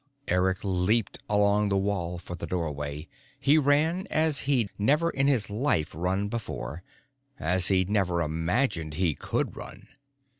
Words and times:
Eric 0.27 0.63
leaped 0.63 1.19
along 1.29 1.69
the 1.69 1.77
wall 1.77 2.17
for 2.17 2.33
the 2.33 2.47
doorway. 2.47 3.07
He 3.39 3.59
ran 3.59 4.07
as 4.09 4.39
he'd 4.49 4.71
never 4.79 5.11
in 5.11 5.27
his 5.27 5.47
life 5.51 5.91
run 5.93 6.27
before, 6.27 6.81
as 7.39 7.67
he'd 7.67 7.87
never 7.87 8.23
imagined 8.23 8.95
he 8.95 9.13
could 9.13 9.55
run. 9.55 9.89